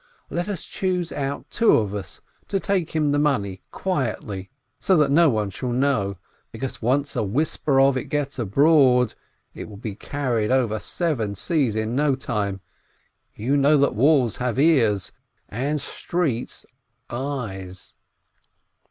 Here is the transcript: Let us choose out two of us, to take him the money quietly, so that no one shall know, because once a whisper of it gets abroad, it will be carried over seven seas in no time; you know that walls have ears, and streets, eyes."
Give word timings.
Let 0.31 0.49
us 0.49 0.63
choose 0.63 1.11
out 1.11 1.47
two 1.51 1.73
of 1.73 1.93
us, 1.93 2.21
to 2.47 2.59
take 2.59 2.95
him 2.95 3.11
the 3.11 3.19
money 3.19 3.61
quietly, 3.69 4.49
so 4.79 4.97
that 4.97 5.11
no 5.11 5.29
one 5.29 5.51
shall 5.51 5.69
know, 5.69 6.17
because 6.51 6.81
once 6.81 7.15
a 7.15 7.21
whisper 7.21 7.79
of 7.79 7.95
it 7.95 8.05
gets 8.05 8.39
abroad, 8.39 9.13
it 9.53 9.69
will 9.69 9.77
be 9.77 9.93
carried 9.93 10.49
over 10.49 10.79
seven 10.79 11.35
seas 11.35 11.75
in 11.75 11.95
no 11.95 12.15
time; 12.15 12.61
you 13.35 13.55
know 13.55 13.77
that 13.77 13.93
walls 13.93 14.37
have 14.37 14.57
ears, 14.57 15.11
and 15.49 15.79
streets, 15.79 16.65
eyes." 17.11 17.93